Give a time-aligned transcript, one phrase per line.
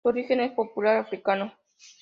[0.03, 1.53] Su origen es popular africano.